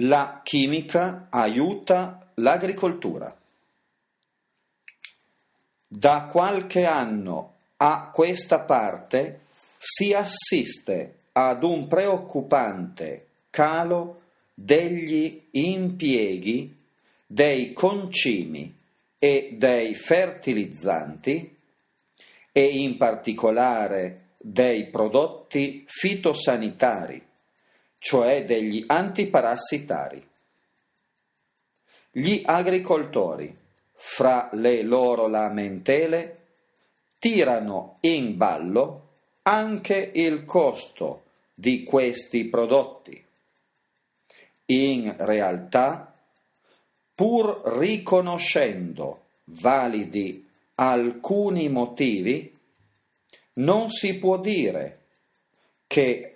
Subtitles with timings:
[0.00, 3.34] La chimica aiuta l'agricoltura.
[5.88, 9.40] Da qualche anno a questa parte
[9.78, 14.18] si assiste ad un preoccupante calo
[14.52, 16.76] degli impieghi
[17.26, 18.74] dei concimi
[19.18, 21.56] e dei fertilizzanti
[22.52, 27.25] e in particolare dei prodotti fitosanitari
[28.06, 30.24] cioè degli antiparassitari.
[32.12, 33.52] Gli agricoltori,
[33.94, 36.36] fra le loro lamentele,
[37.18, 39.10] tirano in ballo
[39.42, 43.26] anche il costo di questi prodotti.
[44.66, 46.12] In realtà,
[47.12, 52.52] pur riconoscendo validi alcuni motivi,
[53.54, 55.06] non si può dire
[55.88, 56.35] che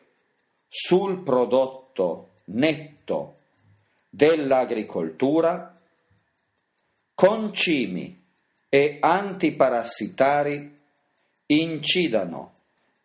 [0.73, 3.35] sul prodotto netto
[4.09, 5.75] dell'agricoltura,
[7.13, 8.17] concimi
[8.69, 10.73] e antiparassitari
[11.47, 12.55] incidano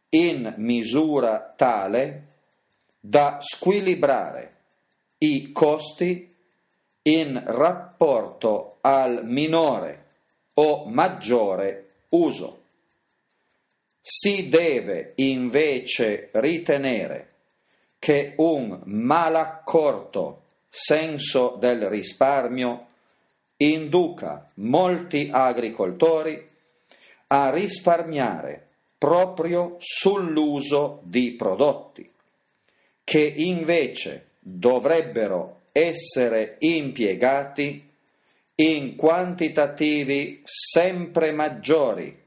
[0.10, 2.28] in misura tale
[3.00, 4.52] da squilibrare
[5.18, 6.30] i costi
[7.02, 10.06] in rapporto al minore
[10.54, 12.66] o maggiore uso.
[14.02, 17.30] Si deve invece ritenere
[18.06, 22.86] che un malaccorto senso del risparmio
[23.58, 26.46] induca molti agricoltori
[27.30, 28.68] a risparmiare
[29.00, 32.08] proprio sull'uso di prodotti
[33.04, 37.84] che invece dovrebbero essere impiegati
[38.58, 42.22] in quantitativi sempre maggiori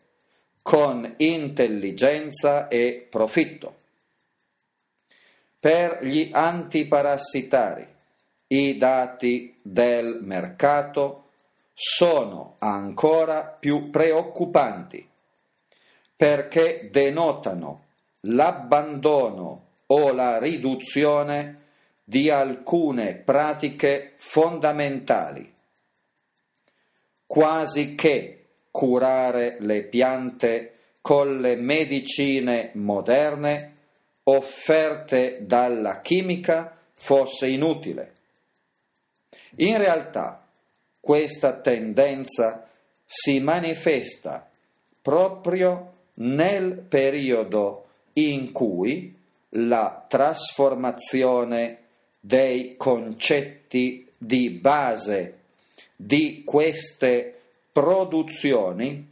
[0.60, 3.76] con intelligenza e profitto.
[5.60, 7.86] Per gli antiparassitari.
[8.48, 11.30] I dati del mercato
[11.74, 15.06] sono ancora più preoccupanti
[16.16, 17.86] perché denotano
[18.22, 21.66] l'abbandono o la riduzione
[22.02, 25.52] di alcune pratiche fondamentali,
[27.26, 33.74] quasi che curare le piante con le medicine moderne
[34.30, 38.12] offerte dalla chimica fosse inutile.
[39.56, 40.46] In realtà
[41.00, 42.68] questa tendenza
[43.06, 44.48] si manifesta
[45.00, 49.16] proprio nel periodo in cui
[49.52, 51.84] la trasformazione
[52.20, 55.38] dei concetti di base
[55.96, 57.40] di queste
[57.72, 59.08] produzioni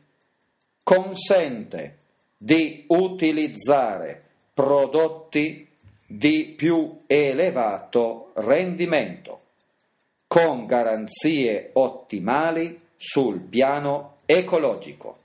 [0.82, 1.97] consente
[2.37, 4.25] di utilizzare
[4.56, 5.69] prodotti
[6.06, 9.39] di più elevato rendimento,
[10.27, 15.19] con garanzie ottimali sul piano ecologico.